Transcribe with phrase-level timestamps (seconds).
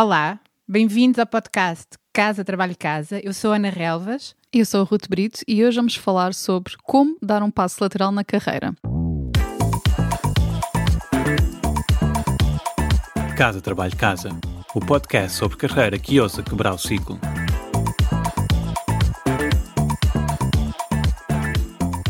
[0.00, 3.18] Olá, bem-vindos ao podcast Casa, Trabalho Casa.
[3.18, 4.32] Eu sou Ana Relvas.
[4.52, 8.12] Eu sou a Ruth Brito e hoje vamos falar sobre como dar um passo lateral
[8.12, 8.76] na carreira.
[13.36, 14.30] Casa, Trabalho, Casa.
[14.72, 17.18] O podcast sobre carreira que ousa quebrar o ciclo.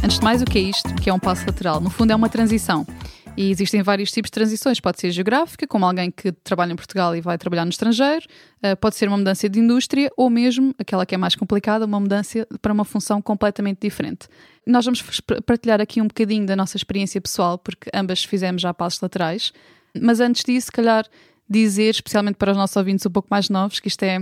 [0.05, 0.91] Antes de mais, o que é isto?
[0.91, 1.81] O que é um passo lateral?
[1.81, 2.87] No fundo, é uma transição.
[3.41, 4.81] E existem vários tipos de transições.
[4.81, 8.27] Pode ser geográfica, como alguém que trabalha em Portugal e vai trabalhar no estrangeiro,
[8.65, 12.01] uh, pode ser uma mudança de indústria, ou mesmo, aquela que é mais complicada, uma
[12.01, 14.27] mudança para uma função completamente diferente.
[14.67, 15.05] Nós vamos
[15.47, 19.53] partilhar aqui um bocadinho da nossa experiência pessoal, porque ambas fizemos já passos laterais.
[19.95, 21.05] Mas antes disso, se calhar
[21.49, 24.19] dizer, especialmente para os nossos ouvintes um pouco mais novos, que isto é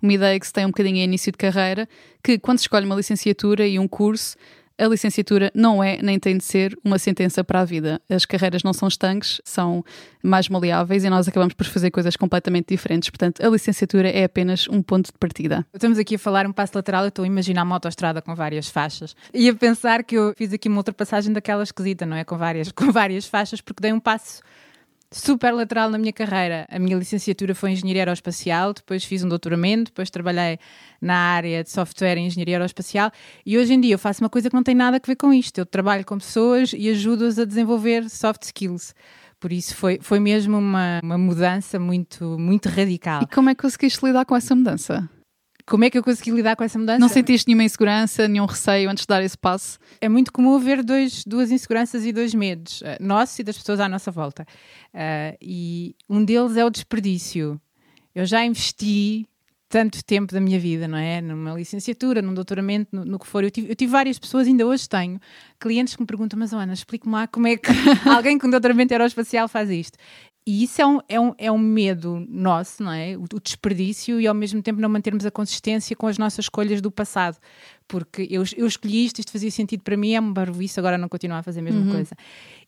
[0.00, 1.88] uma ideia que se tem um bocadinho em início de carreira,
[2.22, 4.36] que quando se escolhe uma licenciatura e um curso,
[4.78, 8.00] a licenciatura não é nem tem de ser uma sentença para a vida.
[8.08, 9.84] As carreiras não são estanques, são
[10.22, 13.10] mais maleáveis e nós acabamos por fazer coisas completamente diferentes.
[13.10, 15.66] Portanto, a licenciatura é apenas um ponto de partida.
[15.74, 18.68] Estamos aqui a falar um passo lateral, eu estou a imaginar uma autoestrada com várias
[18.68, 22.24] faixas e a pensar que eu fiz aqui uma ultrapassagem daquela esquisita, não é?
[22.24, 24.40] Com várias, com várias faixas, porque dei um passo
[25.10, 26.66] super lateral na minha carreira.
[26.70, 30.58] A minha licenciatura foi em Engenharia Aeroespacial, depois fiz um doutoramento, depois trabalhei
[31.00, 33.10] na área de software em Engenharia Aeroespacial
[33.44, 35.32] e hoje em dia eu faço uma coisa que não tem nada a ver com
[35.32, 35.58] isto.
[35.58, 38.94] Eu trabalho com pessoas e ajudo-as a desenvolver soft skills.
[39.40, 43.22] Por isso foi, foi mesmo uma, uma mudança muito, muito radical.
[43.22, 45.08] E como é que conseguiste lidar com essa mudança?
[45.68, 46.98] Como é que eu consegui lidar com essa mudança?
[46.98, 49.78] Não sentiste nenhuma insegurança, nenhum receio antes de dar esse passo?
[50.00, 53.78] É muito comum haver dois, duas inseguranças e dois medos, uh, nossos e das pessoas
[53.80, 54.46] à nossa volta.
[54.94, 57.60] Uh, e um deles é o desperdício.
[58.14, 59.28] Eu já investi
[59.68, 61.20] tanto tempo da minha vida, não é?
[61.20, 63.44] Numa licenciatura, num doutoramento, no, no que for.
[63.44, 65.20] Eu tive, eu tive, várias pessoas, ainda hoje tenho,
[65.60, 67.68] clientes que me perguntam, mas Ana, explique-me lá como é que
[68.08, 69.98] alguém com doutoramento aeroespacial faz isto.
[70.48, 73.14] E isso é um, é um, é um medo nosso, não é?
[73.18, 76.80] O, o, desperdício e ao mesmo tempo não mantermos a consistência com as nossas escolhas
[76.80, 77.36] do passado.
[77.86, 81.06] Porque eu, eu escolhi isto, isto fazia sentido para mim, é uma barbice, agora não
[81.06, 81.92] continuar a fazer a mesma uhum.
[81.92, 82.16] coisa.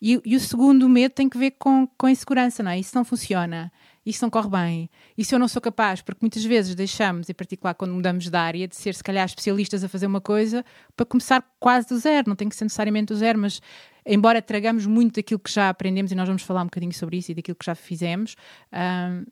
[0.00, 2.78] E, e, o segundo medo tem que ver com, com a insegurança, não é?
[2.78, 3.72] Isso não funciona,
[4.04, 7.72] isso não corre bem, isso eu não sou capaz, porque muitas vezes deixamos, em particular
[7.72, 10.62] quando mudamos de área, de ser se calhar especialistas a fazer uma coisa
[10.94, 13.58] para começar quase do zero, não tem que ser necessariamente do zero, mas
[14.06, 17.32] embora tragamos muito daquilo que já aprendemos, e nós vamos falar um bocadinho sobre isso
[17.32, 18.36] e daquilo que já fizemos,
[18.72, 19.24] um,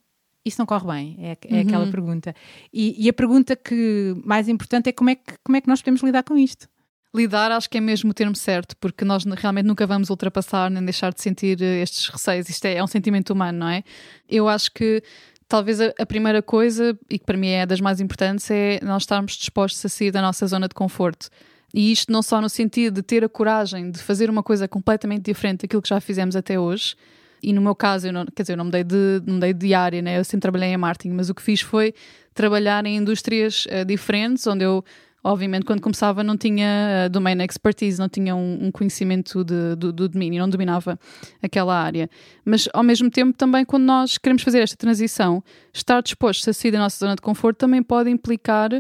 [0.45, 1.61] isso não corre bem, é, é uhum.
[1.61, 2.35] aquela pergunta.
[2.73, 5.81] E, e, a pergunta que mais importante é como é, que, como é que nós
[5.81, 6.69] podemos lidar com isto?
[7.15, 10.85] Lidar acho que é mesmo o termo certo, porque nós realmente nunca vamos ultrapassar nem
[10.85, 12.49] deixar de sentir eh, estes receios.
[12.49, 13.83] Isto é, é um sentimento humano, não é?
[14.29, 15.03] Eu acho que
[15.49, 19.03] talvez a, a, primeira coisa, e que para mim é das mais importantes, é nós
[19.03, 21.31] estarmos dispostos a sair da nossa zona de conforto.
[21.73, 25.25] E isto não só no sentido de ter a coragem de fazer uma coisa completamente
[25.25, 26.95] diferente daquilo que já fizemos até hoje.
[27.43, 29.75] E no meu caso, eu não, quer dizer, eu não mudei de, não mudei de
[29.75, 30.19] área, né?
[30.19, 31.95] eu sempre trabalhei em marketing, mas o que fiz foi
[32.35, 34.85] trabalhar em indústrias uh, diferentes, onde eu,
[35.23, 39.93] obviamente, quando começava, não tinha uh, domain expertise, não tinha um, um conhecimento de, do,
[39.93, 40.99] do domínio, não dominava
[41.41, 42.11] aquela área.
[42.45, 45.43] Mas, ao mesmo tempo, também, quando nós queremos fazer esta transição,
[45.73, 48.71] estar dispostos a sair da nossa zona de conforto também pode implicar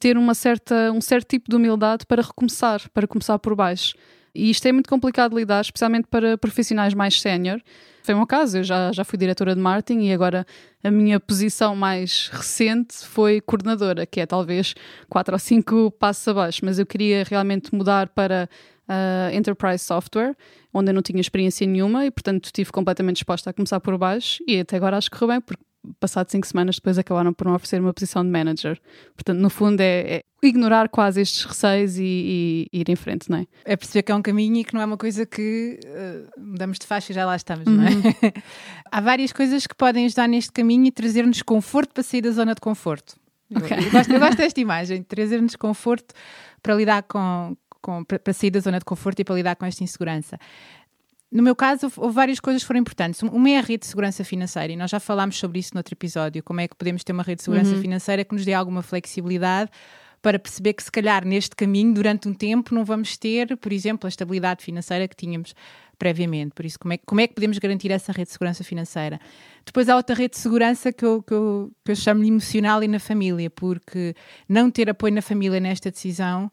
[0.00, 3.94] ter uma certa, um certo tipo de humildade para recomeçar, para começar por baixo.
[4.34, 7.60] E isto é muito complicado de lidar, especialmente para profissionais mais sénior.
[8.02, 10.44] Foi o meu caso, eu já, já fui diretora de marketing e agora
[10.82, 14.74] a minha posição mais recente foi coordenadora, que é talvez
[15.08, 18.48] quatro ou cinco passos abaixo, mas eu queria realmente mudar para
[18.88, 20.36] uh, Enterprise Software,
[20.72, 24.42] onde eu não tinha experiência nenhuma e, portanto, estive completamente disposta a começar por baixo
[24.46, 25.62] e até agora acho que correu bem, porque
[26.00, 28.80] passado cinco semanas depois acabaram por não oferecer uma posição de manager.
[29.14, 33.38] Portanto, no fundo é, é ignorar quase estes receios e, e, ir em frente, não
[33.38, 33.46] é?
[33.64, 36.78] É perceber que é um caminho e que não é uma coisa que uh, mudamos
[36.78, 37.74] de faixa e já lá estamos, uhum.
[37.74, 37.90] não é?
[37.90, 38.02] Uhum.
[38.90, 42.54] Há várias coisas que podem ajudar neste caminho e trazer-nos conforto para sair da zona
[42.54, 43.16] de conforto.
[43.54, 43.78] Okay.
[43.78, 46.14] Eu, eu, gosto, eu gosto desta imagem, trazer-nos conforto
[46.62, 49.84] para lidar com, com para sair da zona de conforto e para lidar com esta
[49.84, 50.38] insegurança.
[51.34, 53.20] No meu caso, houve várias coisas que foram importantes.
[53.20, 55.92] Uma é a rede de segurança financeira, e nós já falámos sobre isso no outro
[55.92, 57.82] episódio, como é que podemos ter uma rede de segurança uhum.
[57.82, 59.68] financeira que nos dê alguma flexibilidade
[60.22, 64.06] para perceber que se calhar neste caminho, durante um tempo, não vamos ter, por exemplo,
[64.06, 65.56] a estabilidade financeira que tínhamos
[66.04, 66.52] previamente.
[66.54, 69.18] Por isso, como é, como é que podemos garantir essa rede de segurança financeira?
[69.64, 72.88] Depois há outra rede de segurança que eu, que eu, que eu chamo-lhe emocional e
[72.88, 74.14] na família, porque
[74.46, 76.52] não ter apoio na família nesta decisão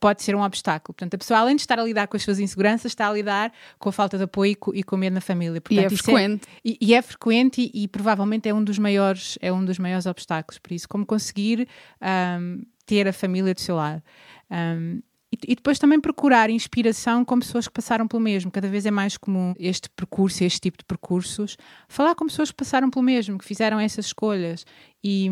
[0.00, 0.92] pode ser um obstáculo.
[0.92, 3.52] Portanto, a pessoa, além de estar a lidar com as suas inseguranças, está a lidar
[3.78, 5.60] com a falta de apoio e com, medo na família.
[5.60, 6.48] Portanto, e é, é frequente.
[6.48, 9.78] É, e, e, é frequente e, e, provavelmente é um dos maiores, é um dos
[9.78, 10.58] maiores obstáculos.
[10.58, 11.68] Por isso, como conseguir
[12.02, 14.02] um, ter a família do seu lado.
[14.50, 15.00] Um,
[15.46, 18.50] e, depois também procurar inspiração com pessoas que passaram pelo mesmo.
[18.50, 21.56] Cada vez é mais comum este percurso, este tipo de percursos,
[21.88, 24.64] falar com pessoas que passaram pelo mesmo, que fizeram essas escolhas.
[25.02, 25.28] E,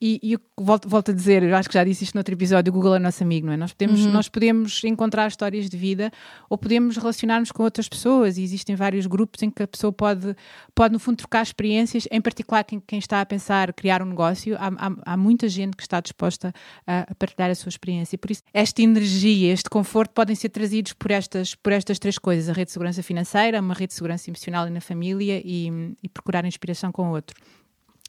[0.00, 2.70] e, e volto, volto, a dizer, eu acho que já disse isto no outro episódio,
[2.70, 3.56] o Google é nosso amigo, não é?
[3.56, 4.12] Nós podemos, uhum.
[4.12, 6.10] nós podemos encontrar histórias de vida
[6.50, 10.36] ou podemos relacionar-nos com outras pessoas e existem vários grupos em que a pessoa pode,
[10.74, 14.56] pode no fundo, trocar experiências, em particular quem, quem está a pensar criar um negócio,
[14.56, 16.52] há, há, há muita gente que está disposta
[16.86, 18.18] a, a, partilhar a sua experiência.
[18.18, 22.48] Por isso, esta energia, este conforto podem ser trazidos por estas, por estas três coisas,
[22.48, 26.08] a rede de segurança financeira, uma rede de segurança emocional e na família e, e
[26.08, 27.34] procurar inspiração com o outro.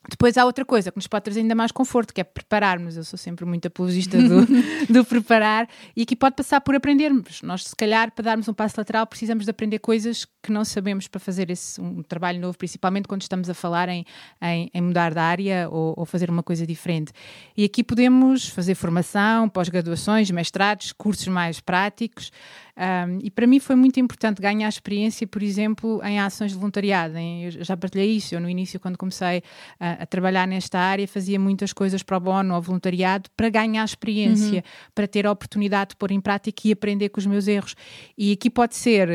[0.09, 2.95] Depois há outra coisa que nos pode trazer ainda mais conforto, que é prepararmos.
[2.95, 4.45] Eu sou sempre muito apologista do,
[4.91, 7.41] do, preparar e aqui pode passar por aprendermos.
[7.41, 11.07] Nós, se calhar, para darmos um passo lateral, precisamos de aprender coisas que não sabemos
[11.07, 14.05] para fazer esse, um trabalho novo, principalmente quando estamos a falar em,
[14.41, 17.11] em, em mudar de área ou, ou, fazer uma coisa diferente.
[17.57, 22.31] E aqui podemos fazer formação, pós-graduações, mestrados, cursos mais práticos.
[22.77, 27.17] Um, e para mim foi muito importante ganhar experiência, por exemplo, em ações de voluntariado.
[27.17, 28.35] Em, já partilhei isso.
[28.35, 29.41] Eu, no início, quando comecei
[29.79, 33.83] a, a, trabalhar nesta área, fazia muitas coisas para o bono ou voluntariado para ganhar
[33.83, 34.89] experiência, uhum.
[34.93, 37.75] para ter a oportunidade de pôr em prática e aprender com os meus erros.
[38.17, 39.09] E aqui pode ser.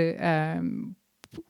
[0.62, 0.93] Um,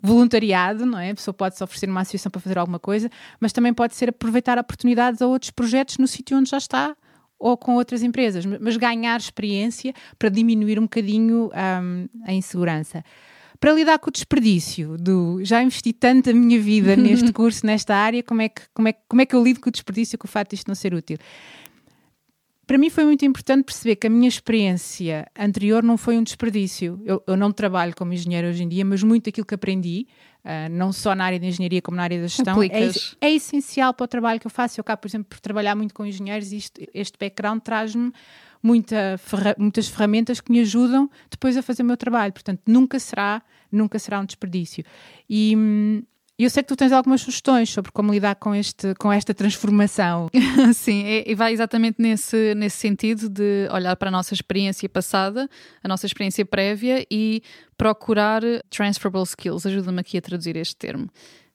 [0.03, 1.11] voluntariado, não é?
[1.11, 3.11] A pessoa pode se oferecer uma associação para fazer alguma coisa,
[3.41, 6.95] mas também pode ser aproveitar oportunidades a outros projetos no sítio onde já está
[7.41, 11.51] ou com outras empresas, mas ganhar experiência para diminuir um bocadinho
[11.83, 13.03] um, a insegurança.
[13.59, 17.95] Para lidar com o desperdício do já investi tanto a minha vida neste curso, nesta
[17.95, 20.27] área, como é, que, como, é, como é que eu lido com o desperdício com
[20.27, 21.17] o facto de isto não ser útil?
[22.71, 27.03] Para mim foi muito importante perceber que a minha experiência anterior não foi um desperdício.
[27.05, 30.07] Eu, eu não trabalho como engenheiro hoje em dia, mas muito aquilo que aprendi
[30.45, 32.69] uh, não só na área de engenharia como na área da gestão, é,
[33.23, 34.79] é, essencial para o trabalho que eu faço.
[34.79, 38.13] Eu cá, por exemplo, por trabalhar muito com engenheiros, isto, este background traz-me
[38.63, 42.33] muita ferra muitas ferramentas que me ajudam depois a fazer o meu trabalho.
[42.33, 44.85] Portanto, nunca será, nunca será um desperdício.
[45.29, 46.05] E, hum,
[46.41, 49.35] e eu sei que tu tens algumas sugestões sobre como lidar com, este, com esta
[49.35, 50.31] transformação.
[50.73, 55.47] Sim, e vai exatamente nesse, nesse sentido de olhar para a nossa experiência passada,
[55.85, 57.43] a nossa experiência prévia e
[57.77, 58.41] procurar
[58.71, 59.67] transferable skills.
[59.67, 61.11] Ajuda-me aqui a traduzir este termo.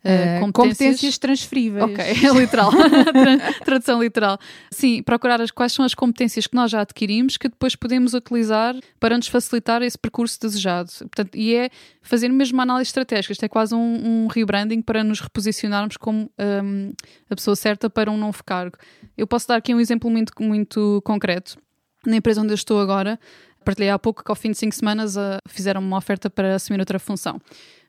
[0.06, 0.78] Uh, competências...
[0.78, 1.18] competências...
[1.18, 1.84] transferíveis.
[1.84, 2.72] Ok, é literal.
[3.66, 4.38] Tradução literal.
[4.70, 8.76] Sim, procurar as, quais são as competências que nós já adquirimos que depois podemos utilizar
[9.00, 10.92] para nos facilitar esse percurso desejado.
[11.00, 11.72] Portanto, e é
[12.04, 13.34] fazer mesmo uma análise estratégica.
[13.34, 16.94] Isto é quase um, um rebranding para nos reposicionarmos como um,
[17.28, 18.78] a pessoa certa para um novo cargo.
[19.18, 21.58] Eu posso dar aqui um exemplo muito, muito concreto.
[22.06, 23.20] Na empresa onde eu estou agora,
[23.66, 26.80] partilhei há pouco que ao fim de cinco semanas uh, fizeram uma oferta para assumir
[26.80, 27.42] outra função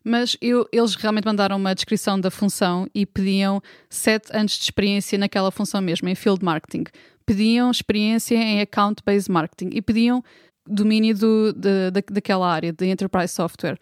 [0.09, 5.19] mas eu, eles realmente mandaram uma descrição da função e pediam sete anos de experiência
[5.19, 6.85] naquela função mesmo, em field marketing.
[7.27, 10.23] Pediam experiência em account-based marketing e pediam
[10.65, 13.77] domínio do, de, de, daquela área, de enterprise software.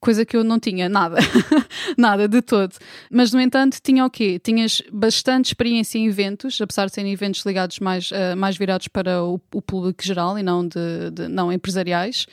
[0.00, 1.18] Coisa que eu não tinha, nada,
[1.98, 2.74] nada de todo.
[3.10, 4.38] Mas, no entanto, tinha o quê?
[4.38, 9.22] Tinhas bastante experiência em eventos, apesar de serem eventos ligados mais, uh, mais virados para
[9.24, 12.26] o, o público geral e não, de, de não empresariais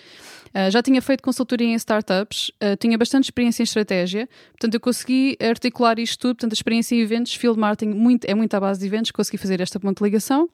[0.56, 4.80] Uh, já tinha feito consultoria em startups, uh, tinha bastante experiência em estratégia, portanto eu
[4.80, 8.60] consegui articular isto tudo, portanto a experiência em eventos, field marketing muito, é muito à
[8.62, 10.50] base de eventos, consegui fazer esta ponto de ligação.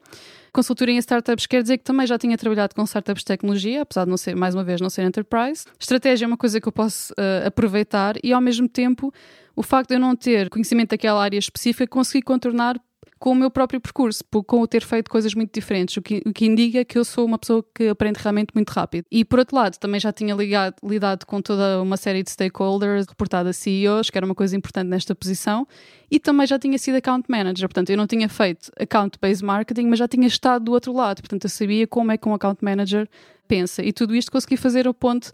[0.53, 4.03] Consultoria em startups quer dizer que também já tinha trabalhado com startups de tecnologia, apesar
[4.03, 5.65] de não ser, mais uma vez, não ser enterprise.
[5.79, 9.13] Estratégia é uma coisa que eu posso uh, aproveitar e, ao mesmo tempo,
[9.55, 12.75] o facto de eu não ter conhecimento daquela área específica, consegui contornar
[13.21, 16.33] com o meu próprio percurso, com o ter feito coisas muito diferentes, o que, o
[16.33, 19.05] que indica que eu sou uma pessoa que aprende realmente muito rápido.
[19.11, 23.05] E por outro lado, também já tinha ligado, lidado com toda uma série de stakeholders,
[23.07, 25.67] reportado a CEOs, que era uma coisa importante nesta posição,
[26.09, 29.99] e também já tinha sido account manager, portanto eu não tinha feito account-based marketing, mas
[29.99, 33.07] já tinha estado do outro lado, portanto eu sabia como é que um account manager
[33.47, 33.83] pensa.
[33.83, 35.31] E tudo isto consegui fazer ao ponto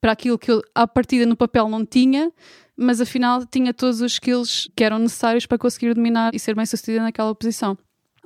[0.00, 2.32] para aquilo que eu, à partida, no papel não tinha,
[2.76, 6.64] mas afinal tinha todos os skills que eram necessários para conseguir dominar e ser bem
[6.64, 7.76] sucedida naquela posição.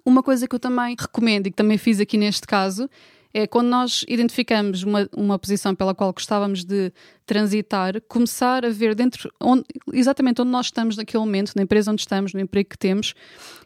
[0.06, 2.88] Uma coisa que eu também recomendo e que também fiz aqui neste caso
[3.34, 6.92] é quando nós identificamos uma, uma posição pela qual gostávamos de
[7.26, 12.02] transitar, começar a ver dentro, onde, exatamente onde nós estamos naquele momento, na empresa onde
[12.02, 13.12] estamos, no emprego que temos,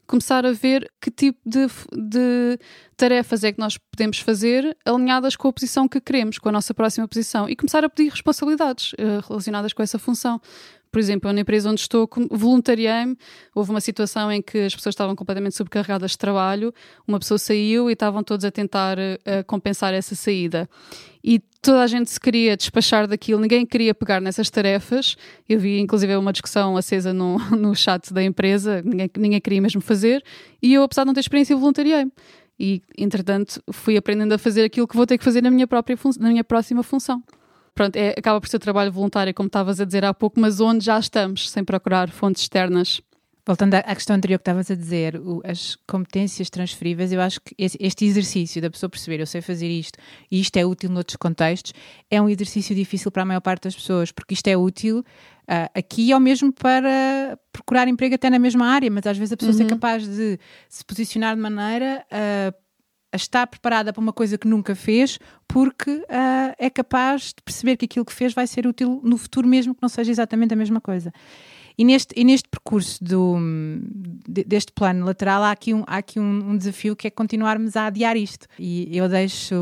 [0.06, 2.58] começar a ver que tipo de, de
[2.96, 6.72] tarefas é que nós podemos fazer alinhadas com a posição que queremos, com a nossa
[6.72, 10.40] próxima posição e começar a pedir responsabilidades uh, relacionadas com essa função.
[10.90, 13.16] Por exemplo, na empresa onde estou, voluntariei-me.
[13.54, 16.72] Houve uma situação em que as pessoas estavam completamente sobrecarregadas de trabalho,
[17.06, 20.68] uma pessoa saiu e estavam todos a tentar uh, compensar essa saída.
[21.22, 25.16] E toda a gente se queria despachar daquilo, ninguém queria pegar nessas tarefas.
[25.48, 29.80] Eu vi, inclusive, uma discussão acesa no, no chat da empresa, ninguém, ninguém queria mesmo
[29.80, 30.24] fazer.
[30.62, 32.12] E eu, apesar de não ter experiência, voluntariei-me.
[32.58, 35.96] E, entretanto, fui aprendendo a fazer aquilo que vou ter que fazer na minha própria
[36.18, 37.22] na minha próxima função.
[37.74, 40.84] Pronto, é, acaba por ser trabalho voluntário, como estavas a dizer há pouco, mas onde
[40.84, 43.00] já estamos, sem procurar fontes externas.
[43.46, 47.54] Voltando à questão anterior que estavas a dizer, o, as competências transferíveis, eu acho que
[47.58, 49.98] este exercício da pessoa perceber, eu sei fazer isto
[50.30, 51.72] e isto é útil noutros contextos,
[52.10, 55.70] é um exercício difícil para a maior parte das pessoas, porque isto é útil uh,
[55.74, 59.52] aqui ou mesmo para procurar emprego até na mesma área, mas às vezes a pessoa
[59.52, 59.58] uhum.
[59.58, 62.52] ser capaz de se posicionar de maneira a
[63.12, 67.76] a estar preparada para uma coisa que nunca fez, porque uh, é capaz de perceber
[67.76, 70.56] que aquilo que fez vai ser útil no futuro, mesmo que não seja exatamente a
[70.56, 71.12] mesma coisa.
[71.78, 73.36] E neste, e neste percurso do,
[74.26, 77.86] deste plano lateral há aqui, um, há aqui um, um, desafio que é continuarmos a
[77.86, 78.48] adiar isto.
[78.58, 79.54] E eu deixo,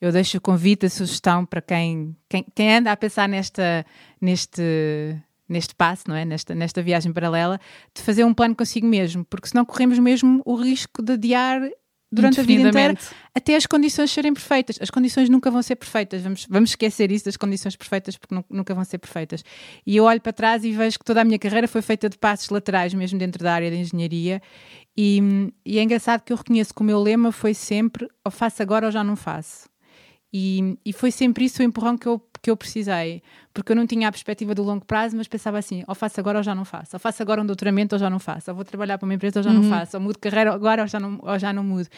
[0.00, 3.86] eu deixo o convite, a sugestão para quem, quem, quem anda a pensar nesta,
[4.20, 4.60] neste,
[5.48, 6.24] neste passo, não é?
[6.24, 7.60] nesta, nesta viagem paralela,
[7.94, 11.62] de fazer um plano consigo mesmo, porque senão corremos mesmo o risco de adiar
[12.10, 12.98] durante a vida inteira,
[13.34, 14.76] até as condições serem perfeitas.
[14.80, 18.74] As condições nunca vão ser perfeitas, vamos, vamos esquecer isso das condições perfeitas, porque nunca
[18.74, 19.44] vão ser perfeitas.
[19.86, 22.18] E eu olho para trás e vejo que toda a minha carreira foi feita de
[22.18, 24.42] passos laterais, mesmo dentro da área da engenharia,
[24.96, 25.20] e,
[25.64, 28.86] e é engraçado que eu reconheço que o meu lema foi sempre ou faço agora
[28.86, 29.68] ou já não faço.
[30.32, 33.86] E, e foi sempre isso o empurrão que eu, que eu precisei, porque eu não
[33.86, 36.64] tinha a perspectiva do longo prazo, mas pensava assim: ou faço agora ou já não
[36.64, 39.14] faço, ou faço agora um doutoramento ou já não faço, ou vou trabalhar para uma
[39.14, 39.62] empresa ou já uhum.
[39.62, 41.88] não faço, ou mudo de carreira agora ou já não, ou já não mudo.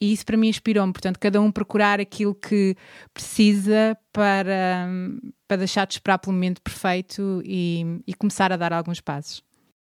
[0.00, 2.76] E isso para mim inspirou-me, portanto, cada um procurar aquilo que
[3.14, 4.88] precisa para,
[5.46, 9.44] para deixar de esperar pelo momento perfeito e, e começar a dar alguns passos.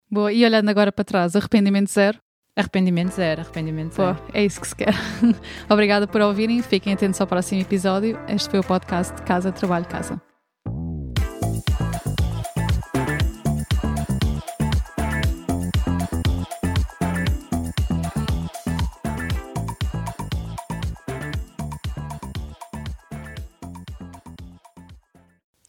[0.09, 2.17] Boa, e olhando agora para trás, arrependimento zero?
[2.57, 4.15] Arrependimento zero, arrependimento zero.
[4.15, 4.93] Pô, é isso que se quer.
[5.69, 8.17] Obrigada por ouvirem, fiquem atentos ao próximo episódio.
[8.29, 10.21] Este foi o podcast Casa, Trabalho, Casa.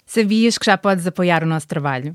[0.06, 2.14] Sabias que já podes apoiar o nosso trabalho?